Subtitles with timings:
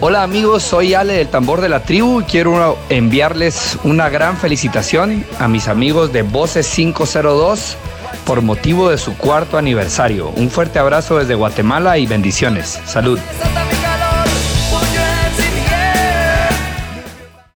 [0.00, 5.24] Hola amigos, soy Ale del Tambor de la Tribu y quiero enviarles una gran felicitación
[5.38, 7.76] a mis amigos de Voces 502
[8.26, 10.28] por motivo de su cuarto aniversario.
[10.28, 12.78] Un fuerte abrazo desde Guatemala y bendiciones.
[12.84, 13.18] Salud.